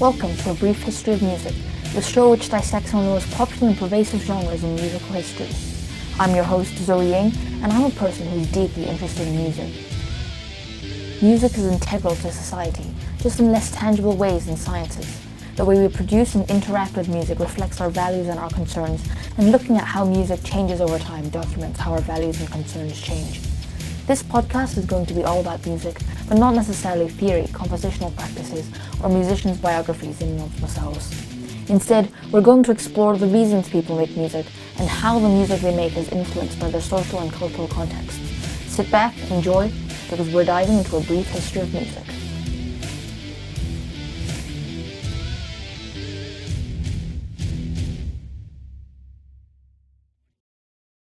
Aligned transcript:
Welcome 0.00 0.36
to 0.38 0.50
A 0.50 0.54
Brief 0.54 0.82
History 0.82 1.12
of 1.12 1.22
Music, 1.22 1.54
the 1.94 2.02
show 2.02 2.30
which 2.30 2.48
dissects 2.48 2.92
one 2.92 3.04
of 3.04 3.08
the 3.08 3.14
most 3.14 3.30
popular 3.36 3.68
and 3.68 3.78
pervasive 3.78 4.20
genres 4.22 4.64
in 4.64 4.74
musical 4.74 5.14
history. 5.14 5.48
I'm 6.18 6.34
your 6.34 6.44
host, 6.44 6.76
Zoe 6.78 7.10
Ying, 7.10 7.32
and 7.62 7.72
I'm 7.72 7.84
a 7.84 7.90
person 7.90 8.26
who's 8.26 8.50
deeply 8.50 8.86
interested 8.86 9.28
in 9.28 9.36
music. 9.36 9.70
Music 11.22 11.56
is 11.56 11.66
integral 11.66 12.16
to 12.16 12.32
society, 12.32 12.92
just 13.18 13.38
in 13.38 13.52
less 13.52 13.70
tangible 13.70 14.16
ways 14.16 14.46
than 14.46 14.56
sciences. 14.56 15.20
The 15.56 15.64
way 15.64 15.78
we 15.86 15.94
produce 15.94 16.34
and 16.34 16.50
interact 16.50 16.96
with 16.96 17.08
music 17.08 17.38
reflects 17.38 17.80
our 17.80 17.90
values 17.90 18.26
and 18.26 18.40
our 18.40 18.50
concerns, 18.50 19.06
and 19.36 19.52
looking 19.52 19.76
at 19.76 19.84
how 19.84 20.04
music 20.04 20.42
changes 20.42 20.80
over 20.80 20.98
time 20.98 21.28
documents 21.28 21.78
how 21.78 21.92
our 21.92 22.00
values 22.00 22.40
and 22.40 22.50
concerns 22.50 23.00
change. 23.00 23.40
This 24.04 24.20
podcast 24.20 24.78
is 24.78 24.84
going 24.84 25.06
to 25.06 25.14
be 25.14 25.22
all 25.22 25.40
about 25.40 25.64
music, 25.64 25.96
but 26.28 26.36
not 26.36 26.56
necessarily 26.56 27.08
theory, 27.08 27.44
compositional 27.44 28.14
practices, 28.16 28.68
or 29.00 29.08
musicians' 29.08 29.58
biographies 29.58 30.20
in 30.20 30.30
and 30.30 30.40
of 30.40 30.60
themselves. 30.60 31.14
Instead, 31.70 32.10
we're 32.32 32.40
going 32.40 32.64
to 32.64 32.72
explore 32.72 33.16
the 33.16 33.28
reasons 33.28 33.68
people 33.68 33.96
make 33.96 34.16
music 34.16 34.46
and 34.80 34.88
how 34.88 35.20
the 35.20 35.28
music 35.28 35.60
they 35.60 35.74
make 35.76 35.96
is 35.96 36.08
influenced 36.08 36.58
by 36.58 36.68
their 36.68 36.80
social 36.80 37.20
and 37.20 37.32
cultural 37.32 37.68
context. 37.68 38.18
Sit 38.66 38.90
back, 38.90 39.14
enjoy, 39.30 39.70
because 40.10 40.28
we're 40.34 40.44
diving 40.44 40.78
into 40.78 40.96
a 40.96 41.00
brief 41.02 41.28
history 41.28 41.60
of 41.60 41.72
music. 41.72 42.04